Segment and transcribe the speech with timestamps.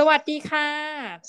[0.00, 0.68] สวัสดีค่ะ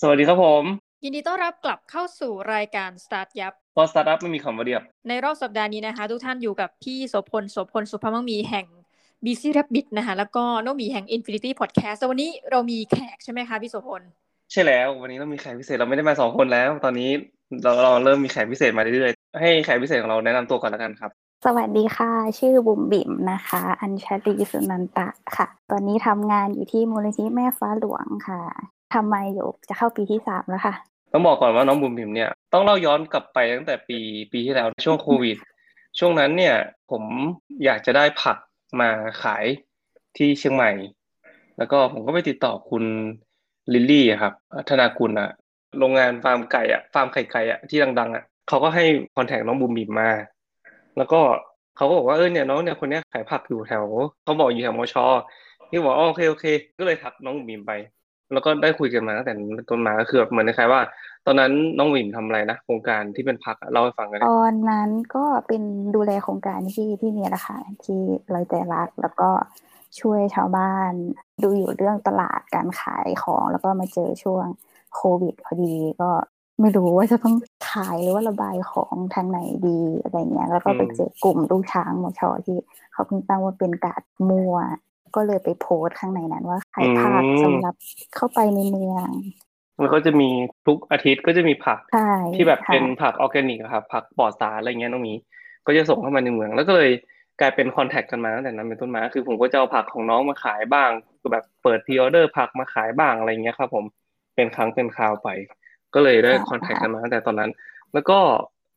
[0.01, 0.63] สวัสดีครับผม
[1.03, 8.65] ยินดีต้อนรับกลับเข้าสู่รายการ Start ยับพอสตาร์ทอัพไม่มีคำว่าเดียบ ในรอบสัปดาห์นี้นะคะ ทุกท่านอยู่กับพี่โสพลโสพลสุภาพมังมีแห่ง
[9.25, 14.01] Busy Rabbit นะคะแล้วก็น้องหมีแห่ง Infinity Podcast วันนี้เรามีแขกใช่ไหมคะพี่โสพล
[14.51, 17.09] ใช่แล้ว วันนี้เรามีแขกพิเศษเราไม่ได้มาสองคนแล้ว ตอนนี้
[17.63, 21.11] เราเราเริ่มมีแขกพิเศษมาเรื่อยๆให้แขกพิเศษของเราแนะนำตัวก่อนแล้วกันครับ
[21.45, 28.41] สวัสดีค่ะ ชื่อบุ๋มบิ๋มนะคะ อัญชลีสุนันตะค่ะ ตอนนี้ทำงานอยู่ที่มูลนิธิแม่ฟ้าหลวงค่ะ
[28.93, 30.73] ทำมาอยู่จะเข้าปีที่สามแล้วค่ะ
[31.11, 33.99] ต้องบอกก่อนว่าน้องบุ๋มบิมเนี่ยต้องเล่าย้อนกลับไปตั้งแต่ปี
[34.31, 35.37] ปีที่แล้วช่วงโควิด
[35.99, 36.55] ช่วงนั้นเนี่ย
[36.91, 37.03] ผม
[37.65, 38.37] อยากจะได้ผัก
[38.79, 38.89] มา
[39.23, 39.45] ขาย
[40.17, 40.71] ที่เชียงใหม่
[41.57, 42.83] แล้วก็ผมก็ไปติดต่อคุณ
[43.73, 44.33] ลิลลี่ครับ
[44.69, 45.29] ธนากุลอะ
[45.77, 50.11] โรงงานฟาร์มไก่อะฟาร์มไข่ไก่อะที่ดังๆอะเขาก็ให้ contact น้องบุ๋มบิมมา
[50.99, 51.21] แล้วก็
[51.77, 53.85] เขาก็บอกว่าเออเนี่ยน้องเนี่ยคนนี้ขายผักอยู่แถว
[54.23, 54.95] เขาบอกอยู่แถวมช
[55.71, 56.45] นี่บอกโอเคโอเค
[56.79, 57.71] ก็เลยทักน้องมิมไป
[58.33, 59.33] แล้วก็ได้คุยกันมาตั้งแต่
[59.69, 60.81] ต้นมาก็คือแบบเหมือนคล้ายว่า
[61.25, 65.63] ตอนนั้นน้องวิมทำอะไรนะโครงการที่เป็นพักเล่าให้ฟังกันตอนนั้นก็เป็น
[65.95, 68.01] ดูแลโครงการที่ที่เนี่ยแหละค่ะที่
[68.33, 69.29] ลอยใจรักแล้วก็
[69.99, 70.91] ช่วยชาวบ้าน
[71.43, 74.45] ดูอยู่เรื่องตลาดการขายของ แล้วก็มาเจอช่วง
[74.95, 76.09] โควิดพอดีก็
[76.59, 77.35] ไม่รู้ว่าจะต้อง
[77.71, 82.57] ขายหรือว่าระบายของทางไหนดีอะไรเงี้ย แล้วก็ไปเจอกลุ่มลูกช้างมชที่
[82.93, 84.55] เขาเพิ่งตั้งว่าเป็นกาดมัว
[85.15, 87.75] ก็เลยไปโพสต์ข้างในนั้นว่าขายผักสำหรับ
[88.15, 89.09] เข้าไปในเมือง
[89.79, 90.29] แล้วก็จะมี
[90.67, 95.13] ทุกอาทิตย์ก็จะมีผักใช่ที่แบบค่ะเป็นผักออร์แกนิกอะครับผักปลอดสารอะไรเงี้ยน้องหมี
[95.65, 96.91] ก็จะส่งเข้ามาในเมือง แล้วก็เลย
[97.39, 103.85] กลายเป็นคอนแทคกันมาตั้งแต่นั้นเป็นต้นมาคือผมก็จะเอาผักของน้องมาขายบ้างคือแบบเปิดพรีออเดอร์ผักมาขายบ้างอะไรเงี้ยครับผม
[104.35, 105.27] เป็นครั้งเป็นคราวไป
[105.93, 107.51] ก็เลยได้คอนแทคกันมาตั้งแต่ตอนนั้น
[107.93, 108.19] แล้วก็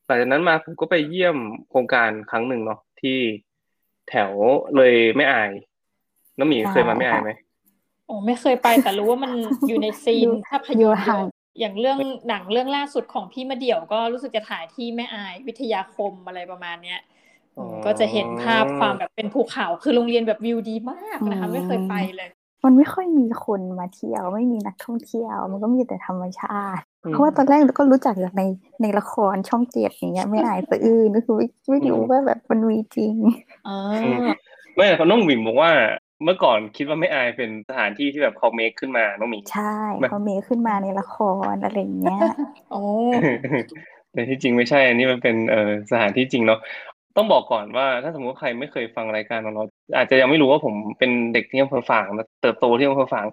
[0.07, 1.37] หลังจากนั้นมาผมก็ไปเยี่ยม
[1.71, 3.19] โครงการครั้งหนึ่งเนาะที่
[4.09, 4.31] แถว
[4.77, 5.51] เลยไม่อาย
[6.39, 7.31] น้องหมีเคยมาไม่อายไหม
[8.07, 9.33] โอ้ไม่เคยไปแต่รู้ว่ามัน
[9.69, 11.25] อยู่ในซีนภาพยนตร์อยู่ห่าง
[11.61, 11.99] อย่างเรื่อง
[12.29, 17.01] หนังเรื่องล่าสุดของพี่มาเดี่ยวก็รู้สึกจะถ่ายที่แม่อายวิทยาคมอะไรประมาณเนี้ย
[17.57, 22.29] อ๋อก็จะเห็นภาพความแบบเป็นภูเขาคือโรงเรียนแบบวิวดีมากนะคะอืมไม่เคยไปเลย
[22.65, 28.43] มันไม่ค่อยมีคนมาเที่ยว ไม่มีนักท่องเที่ยว มันก็มีแต่ธรรมชาติอืมเพราะว่าตอนแรกเราก็รู้จักจากใน
[28.83, 33.15] ในละครช่องเจ็ดอย่างเงี้ยไม่อายสะอื้นก็คือไม่ไม่รู้ว่าแบบมันมีจริง
[33.69, 33.77] อ๋อ
[34.75, 35.71] ไม่แต่น้องหมิมบอกว่า
[36.25, 41.17] เมื่อก่อนคิดว่าไม่อายเป็นสถานที่ที่แบบเขาเมคขึ้นมาน้องหมิใช่มันเขาเมคขึ้นมาในละค
[41.53, 42.21] รอะไรอย่างเงี้ย
[42.71, 42.83] โอ้
[44.13, 46.61] แต่ที่จริงไม่ใช่อันนี้มันเป็นเออสถานที่จริงเนาะ
[47.17, 49.65] ต้องบอกก่อนว่าถ้าสมมติว่าใครไม่เคยฟังรายการของเรา
[49.97, 53.27] อาจจะยังไม่รู้ว่าผมเป็นเด็กที่อำเภอฝางนะเติบโตที่อำเภอฝาง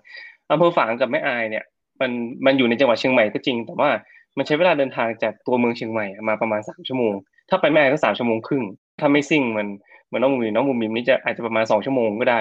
[0.51, 1.65] อำเภอฝางกับแม่อายเนี่ย
[2.01, 2.11] มัน
[2.45, 3.89] มันอยู่ในจังหวัดเชียงใหม่ก็จริง แต่ว่า
[4.37, 7.13] มันใช้เวลาเดินทางจากตัวเมืองเชียงใหม่มาประมาณสามชั่วโมง
[7.49, 8.63] ถ้าไปแม่อายก็สามชั่วโมงครึ่ง
[8.99, 9.67] ถ้าไม่ซิ่งมัน
[10.07, 12.39] เหมือนน้องบุ๋มน้องบุ๋มบิมนี่จะอาจจะประมาณสองชั่วโมงก็ได้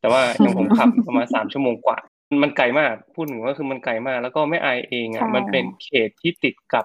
[0.00, 1.98] แต่ว่าอย่างผมขับประมาณสามชั่วโมงกว่า
[2.42, 6.84] มันไกลมากพูดถึงว่าคือมันไกลมาก แล้วก็แม่อายเองใช่อะมันเป็นเขตที่ติดกับ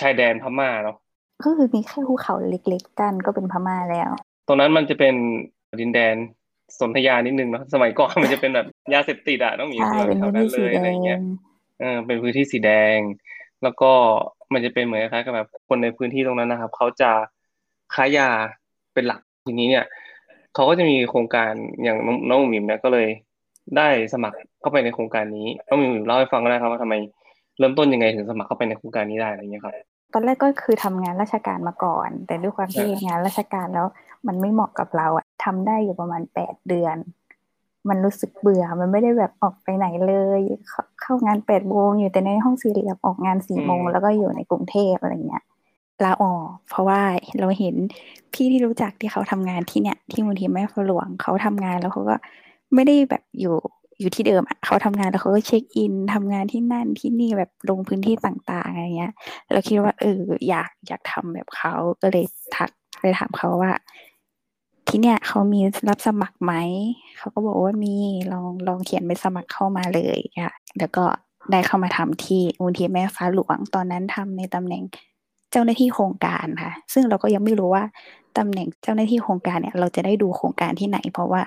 [0.00, 0.96] ชายแดนพม่าเนาะ
[1.44, 4.10] ก็คือมีแค่ภูเขาเล็กๆกันก็เป็นพม่าแล้ว
[4.46, 5.14] ตรงนั้นมันจะเป็น
[5.80, 6.14] ดินแดน
[6.80, 11.22] สนธยานิดนึงเนาะสมัยก่อนมันจะเป็นแบบยาเสพติดอะต้องมีใช่แถเป็นวพื้นนั้ที่นเลสียแดอะไรเงี้ยง
[11.80, 12.98] เออเป็นพื้นที่สีแดง
[13.62, 13.90] แล้วก็
[14.52, 17.10] มันจะเป็นเหมือนคล้ายๆกับแบบคนในพื้นที่ตรงนั้นนะครับเขาจะ
[17.94, 18.28] ค้ายา
[18.94, 19.84] เป็นหลักทีนี้เนี่ย
[20.54, 21.52] เขาก็จะมีโครงการ
[21.82, 23.08] อย่างน้องน้องหมิมเนี่ยก็เลย
[23.76, 26.94] ได้สมัครเข้าไปในโครงการนี้น้องหมิมเล่าให้ฟังก็ได้ครับว่าทำไม
[27.58, 29.74] เริ่มต้นยังไงถึงสมัครเข้าไปในโครงการนี้ได้อะไรเงี้ยครับ
[30.14, 33.86] ตอนแรกก็คือทำงานราชการมาก่อน แต่ด้วยความที่ใช่งานราชการแล้ว
[34.26, 36.96] มันไม่เหมาะกับเราอะทำได้อยู่ประมาณแปดเดือน
[37.88, 45.44] มันรู้สึกเบื่อ มันไม่ได้แบบออกไปไหนเลยเข้าเข้างานแปดโมงอยู่แต่ในห้องสี่เหลี่ยมออกงานสี่โมงแล้วก็อยู่ในกรุงเทพอะไรเงี้ย
[46.04, 47.00] ลาออกเพราะว่า
[47.40, 47.74] เราเห็น
[48.32, 52.16] พี่ที่รู้จักที่เขาทำงานที่เนี่ย ที่มูลที่แม่ฟ้าหลวงเขาทำงานแล้วเขาก็
[52.74, 53.56] ไม่ได้แบบอยู่
[54.00, 59.12] อยู่ที่เดิมอะเขาทำงานแล้วเขาก็เช็คอินทำงานที่นั่นที่นี่แบบลงพื้นที่ต่างๆอะไรเงี้ย
[59.52, 62.24] เราคิดว่าเอออยากอยากทำแบบเขาก็เลย
[62.56, 63.72] ทักไปถามเขาว่า
[64.94, 66.52] ที่เนี่ยเขามีรับสมัครไหม
[67.18, 67.94] เขาก็บอกว่ามี
[68.32, 71.04] ลองลองเขียนไปสมัครเข้ามาเลยค่ะแล้วก็
[71.52, 74.82] ได้เข้ามาทำที่มูลที่แม่ฟ้าหลวงตอนนั้นทำในตำแหน่ง
[75.50, 77.84] เจ้าหน้าที่โครงการค่ะ ซึ่งเราก็ยังไม่รู้ว่า
[78.38, 81.42] ตำแหน่งเจ้าหน้าที่โครงการเนี่ยเราจะได้ดูโครงการที่ไหน เพราะว่า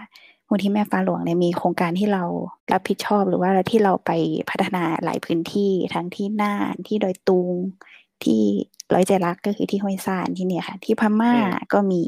[0.47, 2.23] มูลที่แม่ฟ้าหลวงเนี่ยมีโครงการที่เรา
[2.71, 4.11] รับผิดชอบหรือว่าที่เราไป
[4.49, 7.53] พัฒนาหลายพื้นที่ทั้งที่น่านที่ดอยตุง
[8.23, 8.41] ที่
[8.93, 12.03] ร้อยใจรักก็คือที่ห้วยซานที่เนี่ยค่ะ ที่พม่าอืมก็มี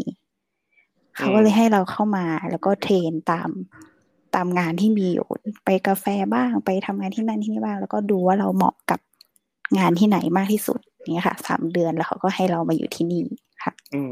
[1.17, 3.49] เขาก็เลยให้เราเข้ามาแล้วก็เทรนตาม
[4.35, 5.27] ตามงานที่มีอยู่
[5.65, 8.99] ไปกาแฟบ้างไปทำงานที่นั่นที่นี่บ้าง แล้วก็ดูว่าเราเหมาะกับ
[9.77, 13.23] งานที่ไหนมากที่สุดอย่างเงี้ยค่ะสามเดือนแล้วเขาก็ให้เรามาอยู่ที่นี่
[13.63, 14.11] ค่ะ อืม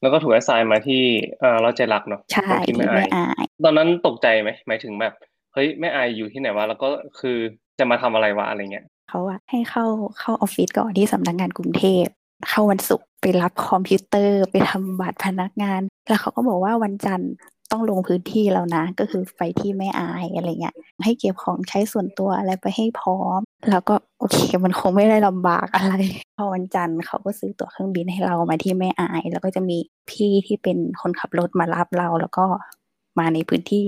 [0.00, 1.02] แล้วก็ถูกแอสไซน์มาที่
[1.40, 5.12] เออเราใจรักเนาะใช่ที่ที่ไม่ไม่อายอาย ตอนนั้นตกใจไหมหมายถึงแบบ
[5.54, 6.88] เฮ้ยแม่อายอยู่ที่ไหนวะแล้วก็
[7.20, 7.36] คือ
[7.78, 9.84] จะมาทำอะไรวะอะไรเงี้ยเขาอะให้เข้า
[10.20, 12.04] เข้าออฟฟิศก่อนที่สำนักงงานกรุงเทพ
[12.50, 17.32] เข้าวันศุกร์ไป รับคอมพิวเตอร์ไปทำบัตรพนักงาน แล้วเขาก็บอกว่าวันจันทร์
[17.72, 23.40] ต้องลงพื้นที่แล้วนะ ก็คือไปที่แม่อายอะไรเงี้ยให้เก็บของใช้ส่วนตัวอะไรไปให้พร้อม
[23.70, 25.94] แล้วก็โอเคมันคงไม่ได้ลำบากอะไร
[26.36, 29.78] พอวันจันทร์เขาก็ซื้อตั๋วเครื่องบินให้เรามาที่แม่อาย แล้วก็จะมี
[30.10, 32.44] พี่ที่เป็นคนขับรถมารับเราแล้วก็
[33.18, 33.86] มาในพื้นที่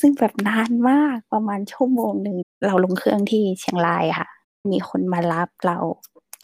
[0.00, 2.36] ซึ่งแบบนานมากประมาณชั่วโมงหนึ่ง
[2.66, 4.28] เราลงเครื่องที่เชียงรายค่ะ
[4.70, 5.78] มีคนมารับเรา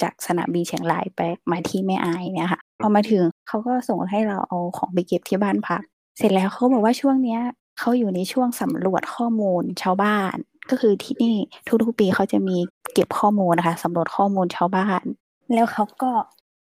[0.02, 1.20] จากสนามบินเชียงรายไป
[1.50, 5.82] มาที่แม่อายเนี่ยค่ะพอมาถึงเขาก็ส่งให้เราเอาของไปเก็บที่บ้านพัก
[6.18, 7.40] เสร็จแล้วเขาบอกว่าช่วงเนี้ย
[7.78, 10.34] เขาอยู่ในช่วงสำรวจข้อมูลชาวบ้าน
[10.70, 11.36] ก็คือที่นี่
[11.84, 12.56] ทุกๆปีเขาจะมี
[12.94, 15.02] เก็บข้อมูลนะคะสำรวจข้อมูลชาวบ้าน
[15.54, 16.10] แล้วเขาก็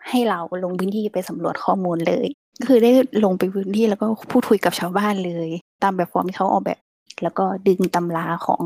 [0.08, 2.26] ให้เราลงพื้นที่ไปสำรวจข้อมูลเลย
[2.66, 2.90] คือได้
[3.24, 5.48] ลงไปพื้นที่แล้วก็พูดคุยกับชาวบ้านเลย
[5.82, 6.78] ตามแบบฟอร์มที่เขาออกแบบ
[7.22, 8.60] แล้วก็ดึงตำราของ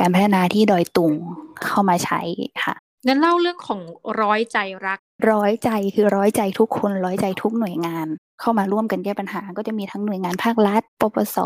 [0.00, 1.12] การพัฒนาที่ดอยตุง
[1.64, 2.20] เข้ามาใช้
[2.64, 2.74] ค่ะ
[3.06, 3.80] งั้นเล่าเรื่องของ
[4.22, 4.98] ร้อยใจรัก
[5.30, 8.06] ร้อยใจคือร้อยใจทุกคนร้อยใจทุกหน่วยงาน
[8.40, 11.38] เข้ามาร่วมกันแก้ปัญหา ก็จะมีทั้งหน่วยงานภาครัฐ ปปส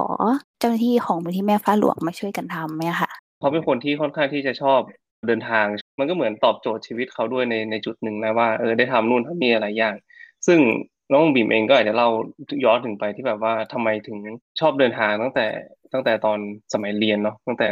[0.58, 4.80] เจ้าหน้าที่ของมูลที่แม่ฟ้าหลวงมาช่วยกันทำเนี่ยค่ะเขาเป็นคนที่ค่อนข้างที่จะชอบ
[5.26, 5.66] เดินทาง
[5.98, 9.94] มันก็เหมือนตอบโจทย์ชีวิตเขาด้วยในในจุดหนึ่งนะว่าเออได้ทำนู่นทำนี่อะไรอย่าง
[10.46, 10.58] ซึ่ง
[11.12, 12.08] น้องบีมเองก็อาจจะเล่า
[12.64, 14.18] ย้อนถึงไปที่แบบว่าทำไมถึง
[14.60, 15.46] ชอบเดินทางตั้งแต่
[15.92, 16.38] ตั้งแต่ตอน
[16.72, 17.68] สมัยเรียนเนาะตั้งแต่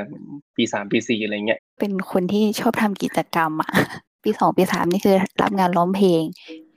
[0.57, 3.73] ปีสามปีสี่อะไรเงี้ยเป็นคนที่ชอบทำกิจกรรมอะ
[4.25, 6.23] ปีสองปีสามนี่คือรับงานร้องเพลง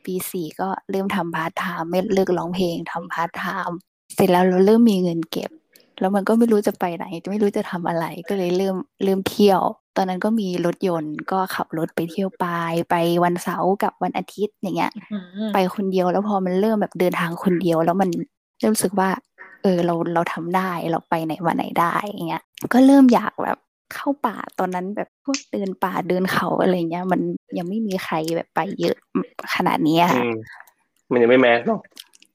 [0.06, 3.78] ปีสี่ก็เริ่มทำพาร์ทไทม์ไม่เลิกร้องเพลงทำพาร์ทไทม์
[4.16, 5.52] เสร็จแล้วเราเริ่มมีเงินเก็บ
[6.00, 9.62] แล้วมันก็ไม่รู้จะไปไหนไม่รู้จะทำอะไรก็เลยเริ่มเริ่มเที่ยว
[9.98, 12.46] ตอนนั้นก็มีรถยนต์ก็ขับรถไปเที่ยวไป
[12.90, 14.92] ไปวันเสาร์กับวันอาทิตย์อย่างเงี้ย
[15.54, 18.10] ไปคนเดียวแล้วพอมันเริ่มแบบเดินทางคนเดียว แล้วมัน
[18.60, 19.10] เริ่มรู้สึกว่า
[19.64, 22.44] เออเราเราทำได้เราไปไหนวันไหนได้อย่างเงี้ย
[22.74, 23.58] ก็เริ่มอยากแบบ
[23.94, 27.22] เข้าป่าตอนนั้นแบบพวกเดินป่าเดินเขาอะไรเงี้ย มัน
[27.58, 28.98] ยังไม่มีใครแบบไปเยอะ
[29.56, 30.24] ขนาดนี้ค่ะ
[31.12, 31.82] มันยังไม่แมสเนาะ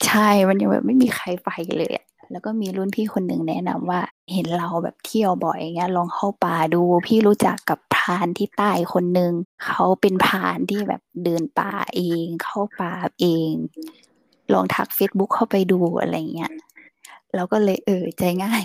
[0.07, 1.93] ใช่มันยังแบบไม่มีใครไปเลย
[2.33, 4.01] แล้วก็มีรุ่นพี่คนหนึ่งแนะนำว่า
[4.33, 9.33] เห็นเราแบบเที่ยวบ่อยเงี้ยลองเข้าป่าดู พี่รู้จักกับพรานที่ใต้คนหนึ่ง
[9.67, 13.53] เขาเป็นพรานที่แบบเดินป่าเอง เข้าป่าเอง
[14.53, 16.53] ลองทักเฟซบุ๊กเข้าไปดูอะไรเงี้ย
[17.37, 18.65] เราก็เลยเออใจง่าย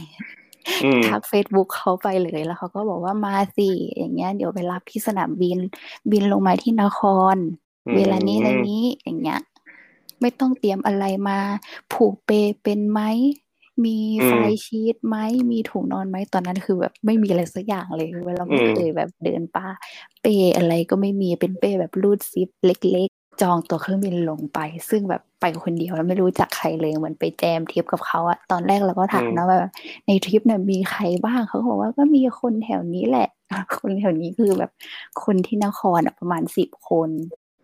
[1.07, 5.57] ทักเฟซบุ๊กเขาไปเลยแล้วเขาก็บอกว่ามาสิอย่างเงี้ยเดี๋ยวไปรับที่สนามบิน
[6.11, 6.99] บินลงมาที่นค
[7.33, 7.35] ร
[7.95, 9.39] เวลานี้อะไรนี้อย่างเงี้ย
[10.21, 11.37] ไม่ต้องเตรียมอะไรมา
[11.93, 12.29] ผูกเปล
[12.63, 13.01] เป็นไหม
[13.85, 13.97] มี
[14.27, 15.17] flysheet ไหม
[15.51, 19.67] มีถุงนอนไหมตอนนั้นคือแบบไม่มีอะไรสักอย่างเลยเวลาไม่เคยแบบเดินป่า
[20.21, 20.25] เป
[20.57, 23.09] อะไรก็ไม่มีเป็นเป้แบบรูดซิปเล็ก
[23.41, 29.59] จองตัวเครื่องบินลงไป ซึ่งแบบไปคนเดียวแล้วไม่รู้จักใครเลยเหมือนไปแจมทริปกับเขาอะตอนแรกเราก็ถามนะว่า
[30.07, 33.27] ในทริปเนี่ยมีใครบ้างเขาบอกว่าก็มีคนแถวนี้แหละ
[33.79, 34.71] คนแถวนี้คือแบบ
[35.23, 37.09] คนที่นครอะประมาณสิบคน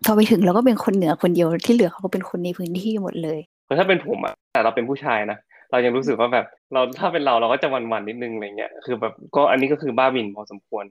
[0.05, 3.39] พอไปถึงเราก็เป็นคนเหนือคนเดียวที่เหลือเขาก็เป็นคนในพื้นที่หมดเลย
[3.79, 5.37] ถ้าเป็นผมอะแต่เราเป็นผู้ชายนะ
[5.71, 10.85] เรายังรู้สึกว่าแบบเราถ้าเป็นเราเราก็จะวันๆนิดนึงอะไรเงี้ยคือแบบก็อันนี้ก็คือบ้าบินพอสมควร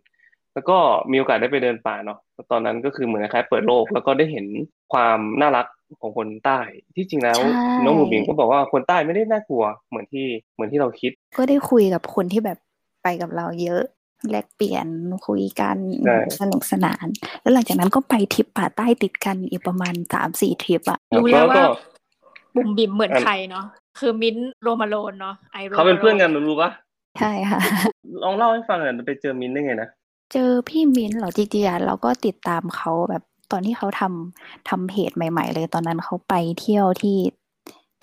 [0.57, 0.79] แล้วก็
[1.11, 2.19] มีโอกาสได้ไปเดินป่าเนาะ
[2.51, 4.47] ตอนนั้นก็คือเหมือนคล้ายเปิดโลก แล้วก็ได้เห็น
[4.93, 5.67] ความน่ารัก
[6.01, 6.59] ของคนใต้
[6.97, 7.39] ที่จริงแล้ว
[7.85, 12.59] น้องหมูบิงก็บอกว่าคนใต้ไม่ได้น่ากลัวเหมือนที่เหมือนที่เราคิด ก็ได้คุยกับคนที่แบบ
[13.03, 13.83] ไปกับเราเยอะ
[14.31, 14.87] แลกเปลี่ยน
[15.27, 15.77] คุยกัน
[16.41, 17.07] สนุกสนาน
[17.41, 21.63] แล้วหลังจากนั้นก็ไปทริปป่าใต้ติดกันอีกประมาณสามสี่ทริปอะรู้แล้วว่า
[22.55, 23.65] บุ๋มบิมเหมือนใครเนาะ
[24.01, 26.71] คือมิ้นโรมาโลนเนาะไอโรเขาเป็นเพื่อนกันรู้ปะ
[27.21, 27.61] ใช่ค่ะ
[28.23, 29.89] ลองเล่าให้ฟังหน่อยไปเจอมิ้นได้ไงนะ
[30.33, 37.19] เจอพี่มิ้นเหรอจริงๆเราก็ติดตามเขาแบบตอนที่เขาทำทำเพจใหม่ ๆ เลยตอนนั้นเขาไปเที่ยวที่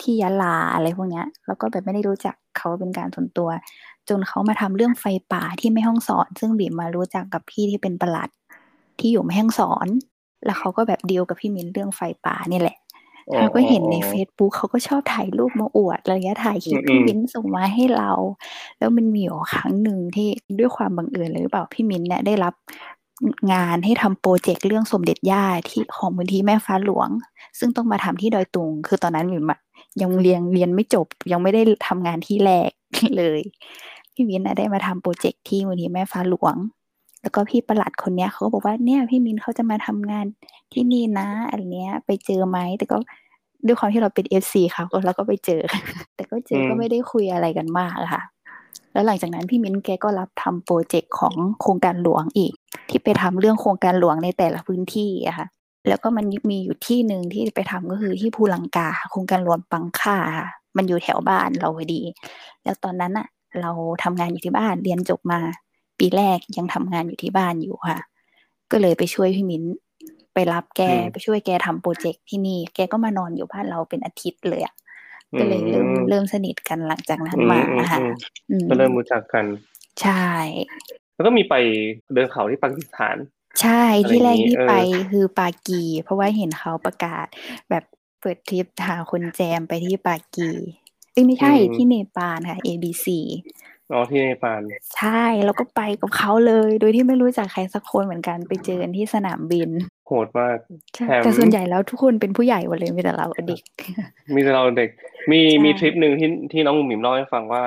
[0.02, 3.48] ที่ยะลาอะไรพวกเนี้ย แล้วก็แบบไม่ได้รู้จักเขาเป็นการส่วนตัว
[4.08, 8.28] จนเขามาทำเรื่องไฟป่าที่แม่ห้องสอน ซึ่งบีมมารู้จักกับพี่ที่เป็นประหลัด
[8.98, 9.86] ที่อยู่แม่ห้องสอน
[10.44, 12.76] แล้วเขาก็แบบเดีลกับพี่มิ้นเรื่องไฟป่านี่แหละ
[13.38, 18.10] เราก็เห็นใน Facebook เขาก็ชอบถ่ายรูปมาอวดอะไรเงี้ยถ่ายคลิปพี่มิ้นส่งมาให้เรา
[18.78, 20.28] แล้วมันมีอยู่ครั้งหนึ่งที่
[20.58, 22.54] ด้วยความบังเอิญเลยหรือเปล่าพี่มิ้นเนี่ยได้รับ
[23.52, 27.08] งานให้ทำโปรเจกต์เรื่องสมเด็จย่าที่ของมูลที่แม่ฟ้าหลวง
[27.58, 29.44] ซึ่งต้องมาทำที่ดอยตุง คือตอนนั้นมิน
[30.02, 32.70] ยังเรียนเรียนไม่จบ ยังไม่ได้ทำงานที่แรก
[33.18, 33.40] เลย
[34.14, 36.54] พี่มิ้นได้มาทำโปรเจกต์ที่มูลที่แม่ฟ้าหลวง
[37.24, 40.26] แล้วก็พี่ประหลัดคนเนี้ยเขาก็บอกว่าเนี่ยพี่มิ้นเขาจะมาทำงาน
[40.72, 42.96] ที่นี่นะอันเนี้ย ไปเจอไหมแต่ก็
[43.66, 45.60] ด้วยความที่เราเป็น FC ค่ะเราก็ไปเจอ
[46.14, 48.22] แต่ก็เจอก็ไม่ได้คุยอะไรกันมากค่ะ
[48.92, 52.52] แล้วหลังจากนั้นพี่มิ้นแกก็รับทำ project ของโครงการหลวงอีก
[52.88, 55.46] ที่ไปทำเรื่องโครงการหลวงในแต่ละพื้นที่อะค่ะ
[55.88, 62.00] แล้วก็มันมีอยู่ที่หนึ่งที่ไปทำก็คือที่ภูลังกาโครงการหลวงปังค่าค่ะมันอยู่แถวบ้านเราพอดี
[62.64, 63.26] แล้วตอนนั้นอะ
[63.60, 63.70] เรา
[64.02, 65.40] ทำงานอยู่ที่บ้านเรียนจบมา
[65.98, 67.98] ปีแรกยังทำงานอยู่ที่บ้านอยู่ค่ะ
[68.70, 69.62] ก็เลยไปช่วยพี่มิ้น
[70.34, 70.82] ไปรับแก
[71.12, 74.74] ไปช่วยแกทำโปรเจกต์ที่นี่ แกก็มานอนอยู่บ้านเราเป็นอาทิตย์เลยอะ
[75.38, 77.60] ก็เลยเริ่มเริ่มสนิทกันหลังจากนั้นมา
[77.92, 78.00] ค่ะ
[78.70, 79.44] ก็เริ่มรู้จักกัน
[80.02, 80.26] ใช่
[81.14, 81.54] แล้วก็มีไป
[82.12, 83.16] เดินเขาที่ปากีสถาน
[83.62, 84.74] ใช่ที่แรกที่ไป
[85.12, 87.26] คือปากี เพราะว่าเห็นเขาประกาศ
[87.70, 87.84] แบบ
[88.20, 90.50] เปิดทริปหาคนแจมไปที่ปากี
[91.12, 93.06] เอ้ไม่ใช่ที่เนปาลค่ะ ABC
[93.92, 94.60] อ๋อที่เนปาล
[94.96, 99.70] ใช่แล้วก็ไปกับเขาเลย โดยที่ไม่รู้จักใครสักคนเหมือนกันไปเจอกันที่สนามบิน
[100.06, 100.56] โหดมาก
[101.22, 103.60] แต่ส่วนใหญ่แล้วทุกคนเป็นผู้ใหญ่หมดเลยมีแต่เราเด็ก
[104.34, 104.90] มีแต่เราเด็ก
[105.30, 107.62] มีมีทริปหนึ่งที่ที่น้องหมิมเล่าให้ฟังว่า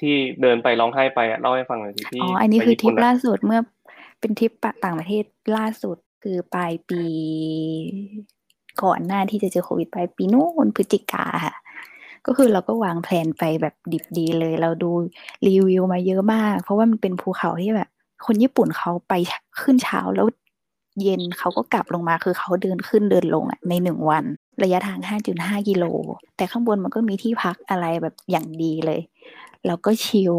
[0.00, 3.60] ที่เดินไปร้องไห้ไปอะเล่าให้ฟังหน่อยที่อ๋ออันนี้คือทริปล่าสุดเมื่อ
[4.20, 4.52] เป็นทริป
[4.84, 5.24] ต่างประเทศ
[5.56, 7.02] ล่าสุดคือปลายปี
[8.82, 11.54] ก่อนหน้าที่จะเจอโควิดปลายปีนู้นพฤศจิกาค่ะ
[12.26, 14.90] ก็คือเราก็วางแผนไปแบบดิบดีเลย เราดู
[15.46, 17.88] รีวิวมาเยอะมาก เพราะว่ามันเป็นภูเขาที่แบบ
[18.26, 19.12] คนญี่ปุ่นเขาไป
[19.60, 20.26] ขึ้นเช้าแล้ว
[21.02, 24.24] เย็นเขาก็กลับลงมาคือเขาเดินขึ้นเดินลงอะในหนึ่งวัน
[24.62, 25.84] ระยะทาง 5.5 กิโล
[26.36, 29.00] แต่ข้างบนมันก็มีที่พักอะไรแบบอย่างดีเลย
[29.66, 30.34] เราก็ชิล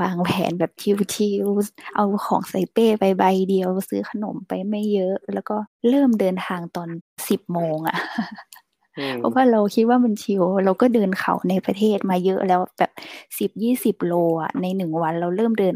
[0.00, 0.72] วางแผนแบบ
[1.14, 5.56] ชิลๆเอาของใส่เป้ไปใบเดียวซื้อขนมไปไม่เยอะ แล้วก็
[5.88, 6.88] เริ่มเดินทางตอน
[7.28, 7.96] สิบโมงอะ
[9.18, 12.90] เพราะว่าเราคิดว่ามันชิวเราก็เดินเขาในประเทศมาเยอะแล้วแบบ
[13.38, 15.74] สิบยี่สิบโลอะในหนึ่งวันเราเริ่มเดิน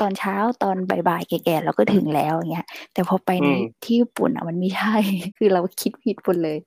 [0.00, 0.76] ตอนเช้าตอน
[1.08, 3.48] บ่ายๆแก่ๆเราก็ถึงแล้วอย่างเงี้ย แต่พอไปใน
[3.82, 4.94] ที่ญี่ปุ่นอะมันไม่ใช่
[5.38, 6.58] คือเราคิดผิดหมดเลย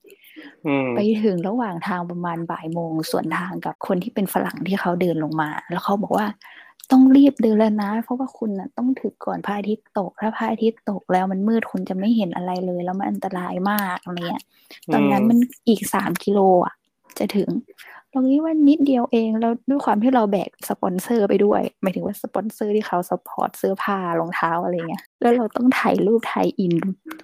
[0.94, 6.26] ไปถึงระหว่างทางประมาณบ่ายโมงส่วนทางกับคนที่เป็นฝรั่งที่เขาเดินลงมา แล้วเขาบอกว่า
[6.92, 14.44] ต้องรีบเดินแล้วนะ เพราะว่าคุณนะต้องถึงก่อนพระอาทิตย์ตก ถ้าพระอาทิตย์ตกแล้วมันมืดคุณจะไม่เห็นอะไรเลย แล้วมันอันตรายมากอะไรเงี้ย
[14.94, 16.74] ตอนนั้นมันอีกสามกิโลอะ
[17.20, 17.50] จะถึง
[18.12, 26.74] เราคิดว่านิดเดียวเองแล้วด้วยความที่เราแบกสปอนเซอร์ไปด้วยหมายถึงว่าสปอนเซอร์ที่เขา support เสื้อผ้ารองเท้าอะไรเงี้ยแล้วเราต้องถ่ายรูปถ่ายอิน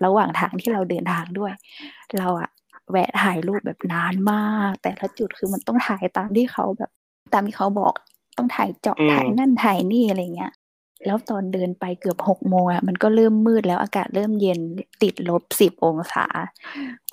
[0.05, 1.51] ระหว่างทางที่เราเดินทางด้วย
[2.19, 2.49] เราอะ
[2.91, 6.91] แวะถ่ายรูปแบบนานมาก แต่ละจุดคือมันต้องถ่ายตามที่เขาแบบ
[7.33, 7.93] ตามที่เขาบอก
[8.37, 10.53] ต้องถ่ายเจาะถ่ายนั่นถ่ายนี่อะไรเงี้ย
[11.05, 14.59] แล้วตอนเดินไปเกือบหกโมงอะมันก็เริ่มมืดแล้วอากาศเริ่มเย็น
[15.01, 16.25] ติดลบสิบองศา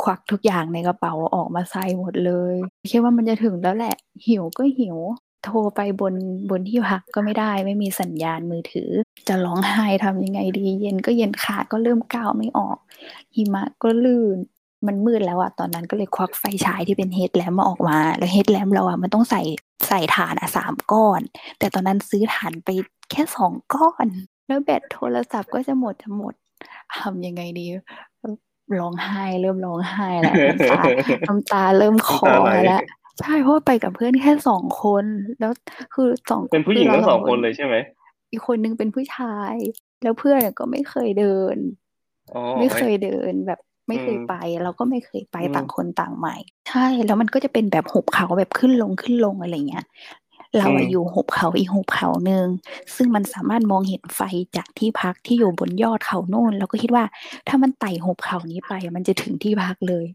[0.03, 2.55] ควักทุกอย่างในกระเป๋าออกมาใส่หมดเลย
[2.91, 3.97] คิดว่ามันจะถึงแล้วแหละ
[4.27, 4.99] หิวก็หิว
[5.45, 6.15] โทรไปบน
[6.50, 8.91] บนที่พักก็ไม่ได้ ไม่มีสัญญาณมือถือ
[9.29, 12.79] จะร้องไห้ทำยังไงดี เย็นก็เย็นขาก็เริ่มก้าวไม่ออก
[13.35, 14.37] หิมะก็ลื่น
[14.87, 19.43] มันมืดแล้วอะตอนนั้นก็เลยควักไฟฉายที่เป็นเฮดแลมมาออกมา แล้วเฮดแลมเราอะมันต้องใส่
[19.89, 21.21] ใส่ฐานอะสามก้อน
[21.59, 22.69] แต่ตอนนั้นซื้อฐานไป
[23.11, 24.07] แค่สองก้อน
[24.47, 26.35] แล้วแบตโทรศัพท์ก็จะหมดจะหมด
[26.99, 27.67] ทำยังไงดี
[28.81, 30.83] ร้องไห้เริ่มร้องไห้แล้วน้ำตา
[31.29, 32.33] น้ำตาเริ่มคอ
[32.67, 32.83] แล้ว
[33.21, 35.05] ใช่เพราะไปกับเพื่อนแค่สองคน
[35.41, 35.53] แล้ว
[35.95, 37.75] คือสองเป็นผู้หญิงทั้งสองคนเลยใช่ไหม
[38.31, 39.55] อีกคนนึงเป็นผู้ชาย
[40.03, 41.57] แล้วเพื่อนก็ไม่เคยเดิน
[42.61, 46.37] ไม่เคยเดินแบบ ไม่เคยไป เราก็ไม่เคยไปต่างคนต่างใหม่
[46.68, 49.87] ใช่แล้วมันก็จะเป็นแบบหุบเขาแบบขึ้นลงขึ้นลงอะไรเงี้ย
[50.59, 52.47] เราอยู่หุบเขาอีกหุบเขาหนึ่ง
[52.95, 54.21] ซึ่งมันสามารถมองเห็นไฟ
[54.57, 57.04] จากที่พักที่อยู่บนยอดเขาโน่นเราก็คิดว่า
[57.49, 60.07] ถ้ามันไต่หุบเขานี้ไป มันจะถึงที่พักเลย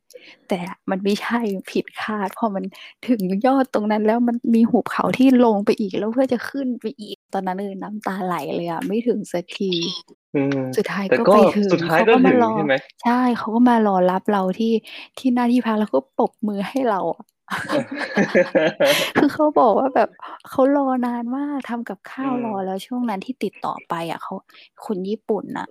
[0.49, 1.39] แต่มันไม่ใช่
[1.71, 2.63] ผิดคาดพอมัน
[3.07, 9.71] ถึงยอดตรงนั้น แล้วมันมีหุบเขาที่ลงไปอีกแล้วเพื่อจะขึ้นไปอีก ตอนนั้นเออน้ำตาไหลเลยอะไม่ถึงสักที
[10.77, 12.53] สุดท้ายก็ไปถึงเขาก็มารอ
[13.03, 14.73] ใช่เขาก็มารอรับเราที่
[15.17, 16.99] ที่หน้าที่พักแล้วก็ปบมือให้เรา
[19.17, 20.09] คือเขาบอกว่าแบบ
[20.49, 24.33] เขารอนานมากทำกับข้าวรอแล้วช่วงนั้นที่ติดต่อไปอะเขา
[24.85, 25.67] คนญี่ปุ่นน่ะ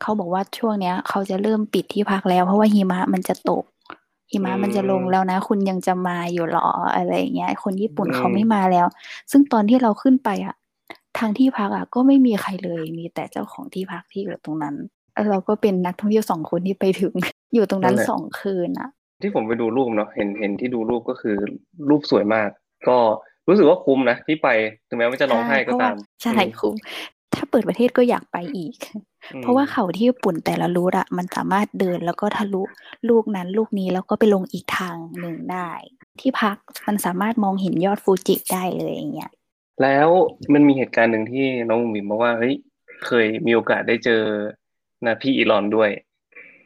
[0.00, 3.64] เขาบอกว่าช่วงเนี้ย เขาจะเริ่มปิดที่พักแล้ว เพราะว่าหิมะมันจะตก
[4.30, 8.86] หิมะมันจะลงแล้วนะ คุณยังจะมาอยู่หรออะไรเงี้ย คนญี่ปุ่นเขาไม่มาแล้ว
[9.30, 10.54] ซึ่งตอนที่เราขึ้นไปอะ
[11.18, 14.74] ทางที่พักอะก็ไม่มีใครเลย มีแต่เจ้าของที่พักที่อยู่ตรงนั้น
[15.28, 17.12] เราก็เป็นนักท่องเที่ยวสองคนที่ไปถึง
[17.54, 18.90] อยู่ตรงนั้นสองคืนอะ
[19.22, 21.36] ที่ผมไปดูรูปเนาะเห็นเห็นที่ดูรูปก็คือ
[21.88, 22.48] รูปสวยมาก
[22.88, 22.98] ก็
[23.48, 24.48] รู้สึกว่าคุ้มนะที่ไป
[24.88, 26.74] ถึงแม้ว่าจะร้องไห้ก็ตามใช่คุ้ม
[27.34, 28.76] ถ้าเปิดประเทศก็อยากไปอีก
[29.38, 32.62] เพราะว่าเขาที่ญี่ปุ่นแต่ละรูทอะมันสามารถเดินแล้วก็ทะลุ
[33.08, 35.70] ลูกนั้นลูกนี้แล้วก็ไปลงอีกทางหนึ่งได้
[36.20, 39.30] ที่พักมันสามารถมองเห็นยอดฟูจิได้เลยอย่างเงี้ย
[39.82, 40.08] แล้ว
[40.52, 42.54] มันมีเหตุการณ์หนึ่งที่น้องมิมบอกว่าเฮ้ย
[43.06, 44.22] เคยมีโอกาสได้เจอ
[45.06, 45.90] นะพี่อีลอนด้วย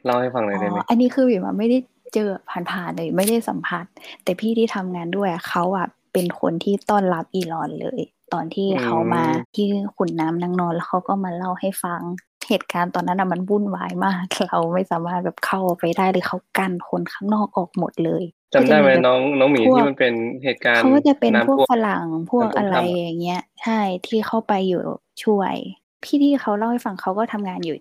[0.05, 1.77] เล่าให้ฟังหน่อยได้ไหมอันนี้คือวิมไม่ได้
[2.13, 2.29] เจอ
[2.71, 3.85] ผ่านๆเลยไม่ได้สัมผัส
[4.23, 7.99] แต่พี่ที่ทำงานด้วยเขาอะเป็นคนที่ต้อนรับอีลอนเลย
[8.33, 9.23] ตอนที่เขามา
[9.55, 12.01] ที่ขุนน้ำนางนอนแล้วเขาก็มาเล่าให้ฟัง
[12.47, 18.23] เหตุการณ์ตอนนั้นอะมันวุ่นวายมาก เราไม่สามารถแบบเข้าไปได้เลยเขากันคนข้างนอกออกหมดเลย
[18.53, 24.81] จำได้ไหมก็จะแบบน้องน้องหมีพวกที่มันเป็นเหตุการณ์เขาก็จะเป็นพวกำท่ฝรั่งพวกน้ำท่วมอะไรถ้ำอะอย่างเงี้ยใช่ที่เข้าไปอยู่
[25.23, 25.55] ช่วย
[26.03, 27.77] พี่ที่เขาเล่าให้ฟังเขาก็ทำงานอยู่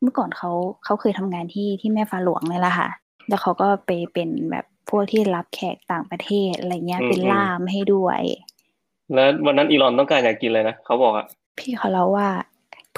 [0.00, 0.50] เมื่อก่อนเขา
[0.84, 2.88] เขาเคยทำงานที่ที่แม่ฟ้าหลวงเลยล่ะค่ะ
[3.28, 8.22] แล้วเขาก็ไปเป็นแบบพวกที่รับแขกต่างประเทศอะไรเงี้ยอืมเป็นอืมล่ามให้ด้วย
[9.14, 11.26] แล้ววันนั้นอีลอนต้องการอยากกินเลยนะเขาบอกอะ
[11.58, 12.28] พี่เขาเล่าว่า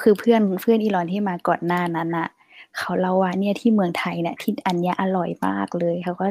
[0.01, 2.29] คือเพื่อนเพื่อนอีลอนที่มาก่อนหน้านั้นน่ะ
[2.79, 6.27] เขาเล่าว่าเนี่ยที่เมืองไทยเนี่ยที่อันเนี้ยอร่อยมากเลยเขาก็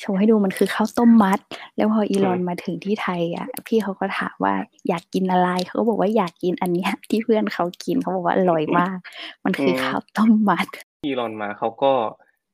[0.00, 1.38] โชว์ให้ดูมันคือข้าวต้มมัด
[1.76, 4.54] แล้วพออีลอนมาถึงที่ไทยอะพี่เขาก็ถามว่า
[4.88, 8.96] อยากกินอะไรเขาก็บอกว่าอยากกินอันเนี้ยที่เพื่อนเขากินเขาบอกว่าอร่อยมาก
[9.44, 10.66] มันคือข้าวต้มมัด
[11.04, 11.92] อีลอนมาเขาก็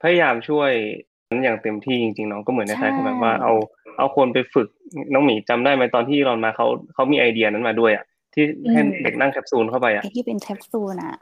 [0.04, 0.70] พยายามช่วย
[1.42, 3.52] อย่างเต็มที่จริงๆน้องก็เหมือนในใช่ไทยคือแบบว่าเอา
[3.98, 4.68] เอาคนไปฝึก
[5.12, 11.14] น้องหมีจำได้ไหมตอนที่อีลอนมาเขาเขามีไอเดียนั้นมาด้วยอะที่ให้อืมเด็กนั่งแคปซูลเข้าไปอะไอที่เป็นแคปซูลอะ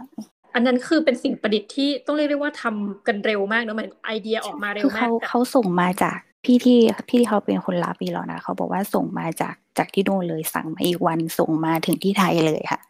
[0.54, 12.80] อันนั้นคือเป็นสิ่งประดิษฐ์ที่ต้องเรียกได้ว่าทำกันเร็วมากเนอะเหมือนไอเดียออกมาเร็วคือมาเขากแต่เขาส่งมาจากพี่ที่พี่ที่เขาเป็นคนรับอีลอนนะเขาบอกว่าส่งมาจากจากที่นู่นเลยสั่งมาอีกวันส่งมาถึงที่ไทยเลยค่ะ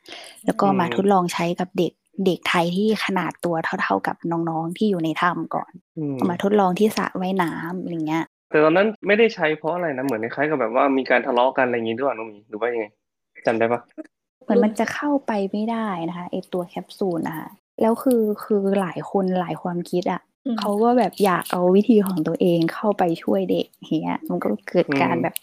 [0.45, 1.93] แล้วก็มาทดลองใช้กับเด็ก
[2.25, 12.87] เด็กไทยที่ขนาดตัวเท่าๆกับน้องๆที่อยู่ในถ้ำก่อนอืมเอามาทดลองที่สระว่ายน้ำอะไรเงี้ย แต่ตอนนั้นไม่ได้ใช้เพราะอะไรนะเหมือนคล้ายๆกับแบบว่ามีการทะเลาะกันอะไรอย่างงี้ด้วยน้องหมีหรือว่ายังไง
[13.47, 13.81] จำได้ปะ
[14.43, 17.49] เหมือนมันจะเข้าไปไม่ได้นะคะไอตัวแคปซูลนะคะ
[17.81, 23.67] แล้วคือคือหลายคนหลายความคิดอะอืม เขาก็แบบอยากเอาวิธีของตัวเองเข้าไปช่วยเด็ก
[24.03, 25.35] เงี้ย มันก็เกิดการแบบ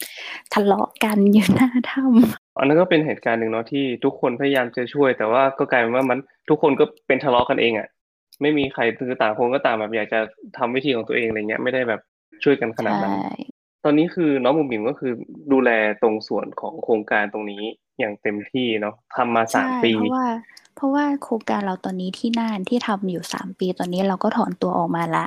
[0.54, 7.88] ทะเลาะกันอยู่หน้าถ้ำอันนั้นก็เป็นเหตุการณ์หนึ่งเนาะที่ทุกคนพยายามจะช่วย แต่ว่าก็กลายเป็นว่ามันทุกคนก็เป็นทะเลาะกันเองอะ
[8.42, 10.20] ไม่มีใครคือต่างคนก็ต่างแบบอยากจะ
[10.58, 12.02] ทำวิธีของตัวเองอะไรเงี้ยไม่ได้แบบ
[12.44, 13.34] ช่วยกันขนาดนั้นใช่
[13.84, 15.14] ตอนนี้คือน้องบุ๋มบิ๋มก็คือ
[15.52, 15.70] ดูแล
[16.02, 17.64] ตรงส่วนของโครงการตรงนี้
[18.00, 20.30] อย่างเต็มที่เนาะทำมาสามใช่ปีเพราะว่า
[20.80, 25.26] เพราะว่าโครงการเราตอนนี้ที่น่านที่ทำอยู่สามปีตอนนี้เราก็ถอนตัวออกมาละ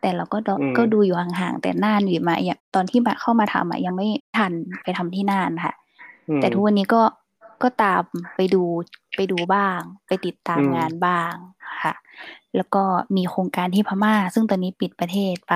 [0.00, 4.06] แต่เราก็ดอืมก็ดูอยู่ห่างๆแต่น่านอยู่มาอย่างตอนที่มาเข้ามาทำอะยังไม่
[4.36, 5.74] ทันไปทำที่น่านค่ะ
[6.28, 7.02] อืมแต่ทุกวันนี้ก็
[7.62, 8.02] ก็ตาม
[8.36, 8.62] ไปดู
[9.16, 11.32] ไปดูบ้าง ไปติดตามอืมงานบ้าง
[11.82, 11.94] ค่ะ
[12.56, 12.82] แล้วก็
[13.16, 15.54] มีโครงการที่พม่า ซึ่งตอนนี้ปิดประเทศไป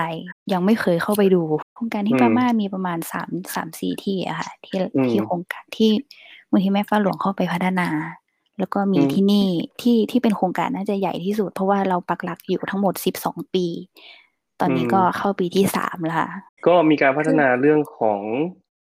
[0.53, 1.43] ยังไม่เคยเข้าไปดู
[1.75, 5.91] โครงการที่พม่ามีประมาณสามสามสี่ที่อะค่ะที่ที่โครงการที่
[6.51, 7.89] มูลที่แม่ฟ้าหลวงเข้าไปพัฒนา
[8.59, 9.49] แล้วก็มีที่นี่
[9.81, 13.67] ที่ที่เป็นโครงการน่าจะใหญ่ที่สุด เพราะว่าเราปักหลักอยู่ทั้งหมดสิบสองปี
[14.61, 16.29] ตอนนี้ก็เข้าปีที่สามแล้วค่ะ
[16.67, 18.21] ก็มีการพัฒนาเรื่องของ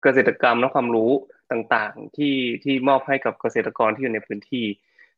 [0.02, 1.10] เกษตรกรรมและความรู้
[1.52, 2.34] ต่างๆ ที่
[2.64, 4.64] ที่มอบให้กับเกษตรกรที่อยู่ในพื้นที่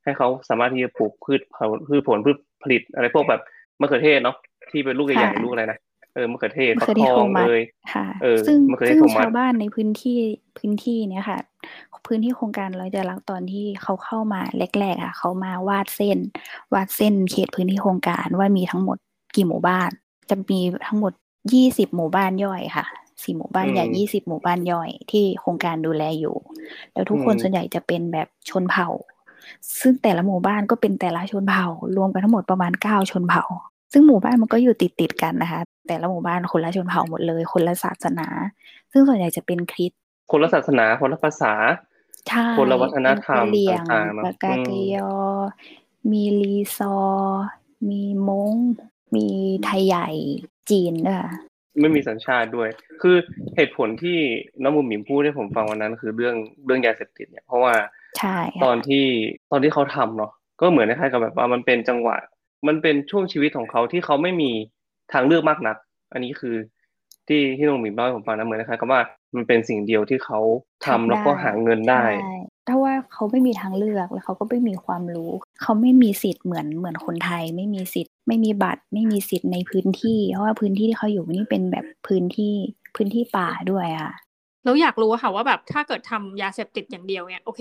[0.05, 3.41] ให้เขาสามารถที่จะปลูกพืชผลพืชผลพืชผลิต อะไรพวกแบบ
[3.81, 4.37] มะเขือเทศเนาะ
[4.71, 5.79] ที่เป็นลูกใหญ่ค่ะๆลูกอะไรนะ
[6.15, 10.19] เออมะเขือเทศมะฟักเขือเททศอโทงมัสเลยค่ะเออซึ่งมะเขือเทศซึ่งโทมัสชาวบ้านในพื้นที่
[10.59, 11.39] พื้นที่เนี้ยค่ะ
[12.07, 14.41] พื้นที่โครงการเราจะรักษณ์ตอนที่เขาเข้ามา
[14.79, 16.19] แรกๆอะเขามาวาดเส้น
[16.75, 18.97] วาดเส้นเขตพื้นที่โครงการว่ามีทั้งหมด
[19.35, 19.91] กี่หมู่บ้าน
[20.31, 21.13] จะมีทั้งหมด
[21.53, 22.87] ยี่สิบหมู่บ้านย่อยค่ะ
[23.23, 26.37] สี่หมู่บ้านใหญ่อืมยี่สิบหมู่บ้านย่อยที่โครงการดูแลอยู่
[26.93, 28.89] แล้วทุกคนอืมส่วนใหญ่จะเป็นแบบชนเผ่า
[29.81, 33.45] ซึ่งแต่ละหมู่บ้านก็เป็นแต่ละชนเผ่ารวมกันทั้งหมดประมาณเก้าชนเผ่า
[33.93, 38.29] ซึ่งหมู่บ้านมันก็อยู่ติดติดๆกันนะคะ แต่ละหมู่บ้านคนละชนเผ่าหมดเลย คนละศาสนา
[38.93, 41.53] ซึ่งส่วนใหญ่จะเป็นคริสต์ คนละศาสนา คนละภาษา
[42.29, 45.11] ใช่คนละวัฒนธรรมเป็นกะเหลี่ยงต่างๆเนอะปากกาอืมเกยอ
[46.11, 46.97] มีลีซอ
[47.91, 48.55] มีมง
[49.15, 49.27] มี
[49.65, 50.09] ไทยใหญ่
[50.71, 51.33] จีนด้วยค่ะ
[51.81, 52.69] ไม่มีสัญชาติด้วย
[53.03, 53.17] คือ
[53.57, 54.19] เหตุผลที่
[54.63, 56.37] น้องบุ๋มบิ๋มพูดให้ผมฟังวันนั้น คือเรื่อง
[56.67, 57.75] เรื่องยาเสพติดเนี่ยเพราะว่า
[58.19, 59.05] ใช่ตอค่ะนที่
[59.51, 62.17] ตอนที่เขาทำเนาะก็เหมือนคล้ายๆกับแบบว่ามันเป็นจังหวะ
[62.69, 64.51] มันเป็นช่วงชีวิตของเขาที่เขาไม่มี
[65.13, 65.77] ทางเลือกมากนัก
[66.13, 66.55] อันนี้คือ
[67.29, 69.01] ที่ที่น้องบิ๋มเล่าให้ผมฟังนะเหมือนคล้ายๆกับว่า
[69.35, 70.41] มันเป็นสิ่งเดียวที่เขา
[70.87, 72.37] ทำแล้วก็หาเงินได้ใช่
[72.69, 75.31] ถ้าว่าเขาไม่มีทางเลือกแล้วเขาก็ไม่มีความรู้
[75.63, 82.55] เขาไม่มีสิทธิ์เหมือนเหมือนคนไทย ไม่มีสิทธิ์ ไม่มีบัตร ไม่มีสิทธิ์ในพื้นที่ เพราะว่าพื้นที่ที่เขาอยู่นี่เป็นแบบพื้นที่
[82.97, 84.13] พื้นที่ป่าด้วยอะ
[84.65, 87.61] แล้วอยากรู้อะค่ะว่าแบบถ้าเกิดทำยาเสพติดอย่างเดียวเนี่ยโอเค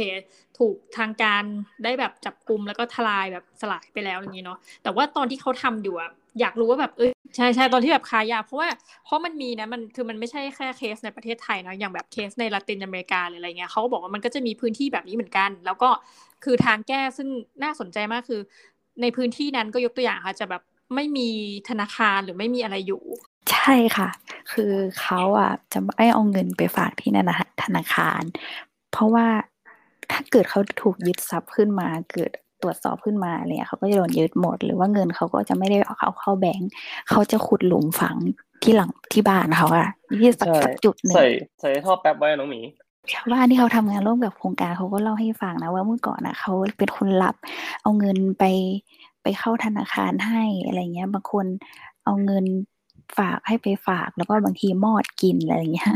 [0.58, 1.44] ถูกทางการ
[1.84, 8.70] ได้แบบจับกลุ่มแล้วก็ทลายแบบสลายไปแล้วอย่างนี้เนาะแต่ว่าตอนที่เขาทำอยู่อะ อยากรู้ว่าแบบเอ้ยใช่ใช่ตอนที่แบบค้ายยา เพราะว่า
[9.04, 15.90] เพราะมันมีนะมันคือมันไม่ใช่แค่เคสในประเทศไทยเนาะอย่างแบบเคสในละตินอเมริกาหรืออะไรเงี้ยเขาก็บอกว่ามันก็จะมีพื้นที่แบบนี้เหมือนกัน แล้วก็
[16.44, 17.28] คือทางแก้ซึ่ง
[17.64, 18.42] น่าสนใจมากคือ
[19.02, 20.62] ในพื้นที่นั้นก็ยกตัวอย่างค่ะจะแบบ
[20.96, 21.30] ไม่มี
[21.70, 23.04] ธนาคารหรือไม่มีอะไรอยู่
[23.52, 24.10] ใช่ค่ะ
[24.52, 28.22] คือเขาอะจะไม่เอาเงินไปฝากที่นั่นนะธนาคาร
[28.92, 29.28] เพราะว่า
[30.12, 36.70] ถ้าเกิดเขาถูกยึดทรัพย์ขึ้นมาเกิด ตรวจสอบขึ้นมาเนี่ยเขาก็จะโดนยึดหมด หรือว่าเงินเขาก็จะไม่ได้เอาเข้าเข้าแบงก์
[37.10, 38.16] เขาจะขุดหลุมฝัง
[38.64, 39.90] ที่หลังที่บ้านเขาอะ
[40.20, 41.28] ที่สักใช่สักจุดหนึ่งใส่
[41.60, 42.62] ใส่ท่อแป๊บไว้น้องหมี
[43.12, 47.36] ชาวบ้านที่เขาทำงานร่วมกับโครงการเขาก็เล่าให้ฟังนะว่าเมื่อก่อนนะเขาเป็นคนรับ
[47.82, 48.44] เอาเงินไป
[49.22, 51.46] ไปไปเข้าธนาคารให้อะไรเงี้ย บางคน
[52.04, 52.46] เอาเงิน
[53.18, 55.94] ฝากให้ไปฝากแล้วก็บางทีมอดกินอะไรเงี้ย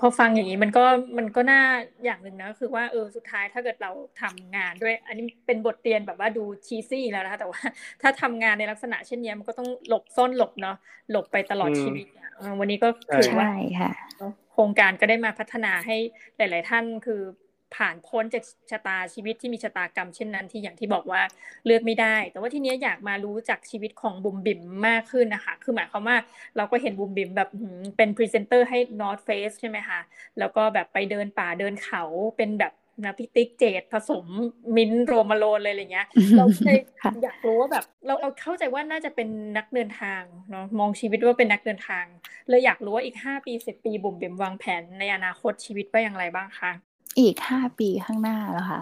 [0.00, 0.84] พอฟังอย่างนี้มันก็
[1.18, 1.62] มันก็น่า
[2.04, 7.60] อย่างหนึ่งนะคือว่าเออสุดท้ายถ้าเกิดเราทำงานด้วย อันนี้เป็นบทเรียนแบบว่าดูชีซี่แล้วนะคะแต่ว่า
[8.02, 10.76] ถ้าทำงานในลักษณะเช่นนี้มันก็ต้องหลบซ่อนหลบเนาะ
[11.10, 12.06] หลบไปตลอดชีวิต
[12.60, 13.48] วันนี้ก็คือว่า
[14.52, 15.96] โครงการก็ได้มาพัฒนาให้
[16.36, 17.20] หลาย ๆ ท่านคือ
[17.76, 21.22] ผ่านพ้นจากชะตาชีวิตที่มีชะตากรรมเช่นนั้นที่อย่างที่บอกว่า
[21.66, 26.16] เลือกไม่ได้ แต่ว่าทีนี้อยากมารู้จักชีวิตของบุมบิมมากขึ้นนะคะ คือหมายความว่า
[26.56, 27.48] เราก็เห็นบุมบิมแบบ
[27.96, 30.00] เป็นพรีเซนเตอร์ให้ North Face ใช่ไหมคะ
[30.38, 32.02] แล้วก็แบบไปเดินป่าเดินเขา
[32.38, 32.72] เป็นแบบ
[33.04, 34.26] นะพี่ติ๊กเจษผสม
[34.76, 36.06] มิ้นท์ Roam Alone เลยอะไรเงี้ย
[36.36, 36.78] เราเลย
[37.22, 42.04] อยากรู้ว่าแบบ เราเราเข้าใจว่าน่าจะเป็นนักเดินทางเนาะมองชีวิตว่าเป็นนักเดินทาง
[42.48, 46.72] เลยอยากรู้ว่าอีกห้าปีสิบปีบุ๋มเบมวางแผนในอนาคตชีวิตว่าอย่างไรบ้างคะ
[47.18, 48.80] อีกห้าปีข้างหน้าแล้วค่ะ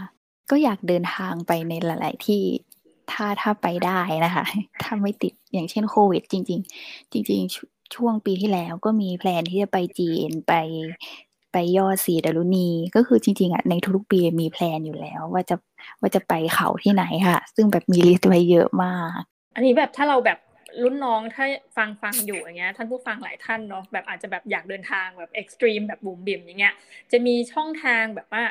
[0.50, 2.42] ก็อยากเดินทางไปในหลาย ๆ ที่
[3.10, 4.44] ถ้าถ้าไปได้นะคะ
[4.82, 10.54] ถ้าไม่ติดอย่างเช่นโควิด จริง ๆ จริง ๆ ช่วงปีที่แล้วก็มี plan ที่จะไปจีนไป
[11.52, 15.56] ไปยอดสีดารุณี ก็คือจริง ๆ อะ ในทุกปีมี plan อยู่แล้ว ว่าจะ
[16.00, 19.20] ว่าจะไปเขาที่ไหนค่ะ ซึ่งแบบมี list ไว้เยอะมาก
[19.54, 20.38] อันนี้แบบถ้าเราแบบ
[20.82, 21.44] รุ่นน้องถ้า
[21.76, 26.74] ฟังฟังอยู่อย่างเงี้ยท่านผู้ฟังหลายท่านเนาะแบบอาจจะแบบอยากเดินทางแบบ extreme แบบบูมบิมอย่างเงี้ย
[27.12, 28.44] จะมีช่องทางแบบว่า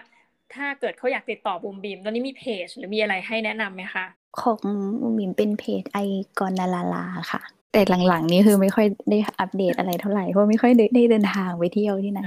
[0.55, 4.05] ถ้าเกิดเขาอยากติดต่อบูมบิมตอนนี้มีเพจหรือมีอะไรให้แนะนำไหมคะ
[4.41, 4.59] ของ
[5.01, 5.99] บูมบิมเป็นเพจไอ
[6.39, 12.21] กอนาลาลาค่ะ แต่หลังๆนี้คือไม่ค่อยได้อัปเดตอะไรเท่าไหร่เพราะไม่ค่อยได้เดินทางไปเที่ยวที่ไหน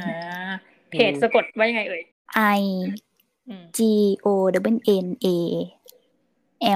[0.91, 2.03] เพจสะกดว่ายังไงเอ่ย
[2.59, 2.63] I
[3.77, 3.81] G
[4.25, 4.27] O
[4.75, 5.29] W N A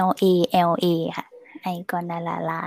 [0.07, 0.23] L A
[0.69, 0.85] L A
[1.17, 1.25] ค่ะ
[1.61, 2.61] ไอกอนาลาลา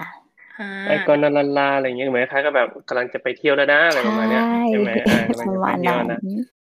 [0.87, 4.90] ไอกอนลาลาอะไรเงี้ยเหมือนคล้ายกับแบบกำลังจะไปเที่ยวแล้วนะอะไรประมาณเนี้ยใช่ไหม
[5.31, 6.07] ประมาณนั้น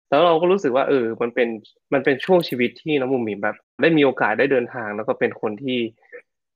[0.09, 1.47] แล้วเราก็รู้สึกว่าเออ มันเป็น
[1.93, 5.77] มันเป็นช่วงชีวิตที่น้องมุมมีแบบ ได้มีโอกาสได้เดินทางแล้วก็เป็นคนที่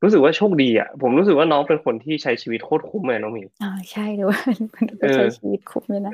[0.03, 4.39] รู้สึกว่าโชคดีอะ ผมรู้สึกว่าน้องเป็นคนที่ใช้ชีวิตโคตรคุ้มเลยน้องมีอ๋อใช่ด้วย
[5.15, 6.13] ใช้ชีวิตคุ้มเลยนะ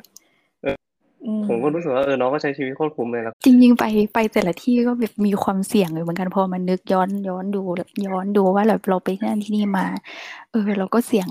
[1.48, 7.62] ผมก็รู้สึกว่าเออน้องก็ใช้ชีวิตโคตรคุ้มเลยแล้วจริงๆไปไปแต่ละที่ก็แบบมีความเสี่ยงอยู่เหมือนกันพอมันนึกย้อนย้อนดู
[8.08, 9.86] ย้อนดูว่าแบบเราไปที่นั่นที่นี่มา
[10.52, 11.28] เออ เราก็เสี่ยง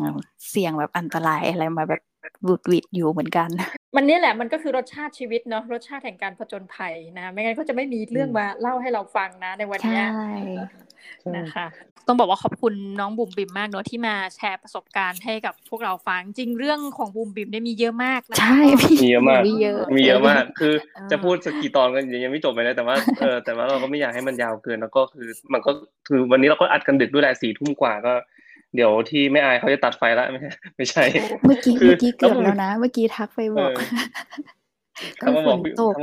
[0.51, 2.03] เสี่ยงแบบอันตรายอะไรมาแบบ
[2.47, 3.49] บุดวิดอยู่เหมือนกัน
[3.97, 10.03] มันนี่แหละมันก็คือรสชาติชีวิตเนาะรสชาติแห่งการผจญภัยนะ ไม่งั้นก็จะไม่มีเรื่องมาเล่าให้เราฟังนะในวันนี้
[11.37, 11.67] นะคะ
[12.09, 18.59] ต้องบอกว่าขอบคุณน้องบุ๋มบิมมากเนาะที่มาแชร์ประสบการณ์ให้กับพวกเราฟังจริงเรื่องของบุ๋มบิมได้มีเยอะมากนะใช่
[19.03, 20.75] มีเยอะมากมีเยอะมีเยอะมาก คือ
[21.11, 25.73] จะพูดสกี่ตอนก็ยังไม่จบไปเลยแต่ว่าเออแต่ว่าเราก็ไม่อยากให้มันยาวเกินแล้วก็คือมันก็
[26.09, 28.13] คือวันนี้เราก็อัดกันดึกด้วยแหละสี่ทุ่มกว่าก็
[28.75, 31.05] เดี๋ยวที่ไม่อายเขาจะตัดไฟแล้วไม่ใช่ ไม่ใช่
[31.45, 33.71] เมื่อกี้เมื่อกี้เกือบแล้วนะ เมื่อกี้ทักไปบอก
[35.23, 35.95] ก็ฝนตก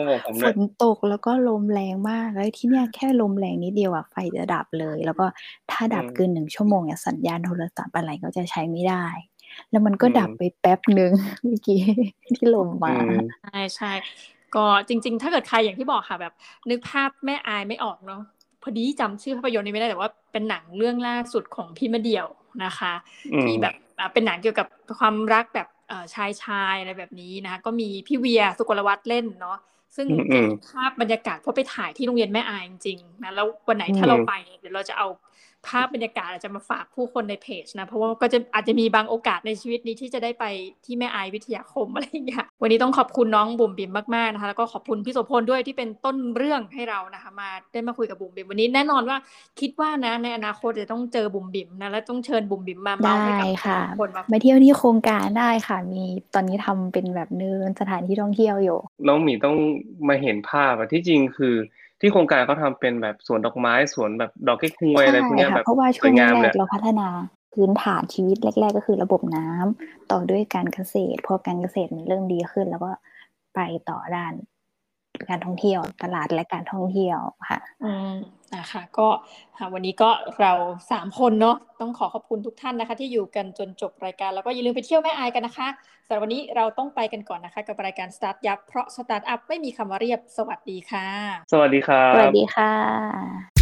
[0.44, 5.26] ฝนตกแล้วก็ลมแรงมากแล้วที่เนี่ยแค่ลมแรงนิดเดียวอะไฟจะดับเลย แล้วก็
[5.72, 9.06] ถ้าดับเกินหนึ่งชั่วโมงเนี่ยสัญญาณโทรศัพท์อะไรก็จะใช้ไม่ได้
[9.72, 11.12] แล้วมันก็ดับไปแป๊บหนึ่ง
[11.44, 11.82] เมื่อกี้
[12.38, 12.94] ที่ลมมา
[13.44, 13.92] ใช่ใช่
[14.56, 16.34] ก็จริง ๆ ถ้าเกิดใครอย่างที่บอกค่ะแบบ
[16.70, 18.22] นึกภาพแม่อายไม่ออกเนาะ
[18.62, 22.28] พอดีจำชื่อภาพยนตร์นี้ไม่ได้แต่ว่าเป็นหนังเรื่องล่าสุดของพี่มะเดี่ยว
[22.64, 22.94] นะคะ
[23.44, 23.74] ที่แบบ
[24.14, 24.68] เป็นหนังเกี่ยวกับ
[25.00, 25.68] ความรักแบบ
[26.14, 29.58] ชายชายอะไรแบบนี้นะก็มีพี่เวียสุกลวัฒน์เล่นเนาะ
[29.96, 30.08] ซึ่ง
[30.68, 35.08] ภาพบรรยากาศพอไปถ่ายที่โรงเรียนแม่อายจริงๆนะแล้ววันไหนถ้าเราไปเดี๋ยวเราจะเอา
[35.68, 40.46] ภาพบรรยากาศอาจจะมาฝากผู้คนในเพจนะ เพราะว่าก็จะอาจจะมีบางโอกาสในชีวิตนี้ที่จะได้ไป
[40.86, 49.18] ที่แม่อายวิทยาคมอะไรอย่างเงี้ยวันนี้ต้องขอบคุณน้องบุ๋มบิมมากๆนะคะ แล้วก็ขอบคุณพี่โสพลด้วยที่เป็นต้นเรื่องให้เรานะคะ มาได้มาคุยกับบุ๋มบิมวันนี้แน่นอนว่า
[49.60, 59.56] คิดว่านะในอนาคตจะต้องเจอบุ๋มบิมนะและต้องเชิญบุ๋มบิมมาเมาให้กับคนมาเที่ยวที่โครงการได้ค่ะ มีตอนนี้ทำเป็นแบบเนินสถานที่ท่องเที่ยวอยู่น้องหมีต้อง
[60.08, 61.56] มาเห็นภาพอะที่จริงคือ
[62.02, 67.08] ที่โครงการเขาทาเป็นแบบสวนดอกไม้สวนแบบดอกเก๊กฮวยอะไรพวกนี้แบบเพราะว่าช่วงแรกเราพัฒนา
[67.54, 72.92] พื้นฐานชีวิตแรก ๆ ก็คือระบบน้ำต่อด้วยการเกษตร พอการเกษตรมันเริ่มดีขึ้น แล้วก็
[73.56, 73.60] ไป
[73.90, 74.34] ต่อด้าน
[75.30, 78.14] การท่องเที่ยวตลาดและการท่องเที่ยวค่ะอืม
[78.58, 79.08] นะคะก็
[79.74, 80.10] วันนี้ก็
[80.40, 80.54] เรา
[80.92, 85.68] สามคนเนาะต้องขอขอบคุณทุกท่านนะคะ ที่อยู่กันจนจบรายการ แล้วก็อย่าลืมไปเที่ยวแม่อายกันนะคะ
[86.06, 91.08] สำหรับวันนี้เราต้องไปกันก่อนนะคะ กับรายการสตาร์ทยับเพราะสตาร์ทอัพไม่มีคำว่าเรียบสวัสดีค่ะ
[91.52, 93.61] สวัสดีครับสวัสดีค่ะ